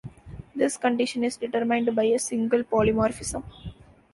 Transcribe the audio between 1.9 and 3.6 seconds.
by a single polymorphism.